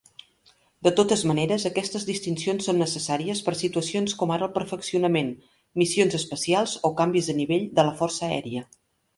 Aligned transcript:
De 0.85 0.91
totes 0.99 1.23
maneres, 1.31 1.65
aquestes 1.69 2.05
distincions 2.07 2.69
són 2.69 2.79
necessàries 2.83 3.43
per 3.49 3.55
a 3.57 3.59
situacions 3.59 4.15
com 4.23 4.33
ara 4.37 4.47
el 4.49 4.55
perfeccionament, 4.57 5.29
missions 5.83 6.19
especials 6.23 6.75
o 6.91 6.95
canvis 7.03 7.31
de 7.33 7.37
nivell 7.45 7.73
de 7.81 7.89
la 7.91 7.97
Força 8.01 8.29
Aèria. 8.31 8.69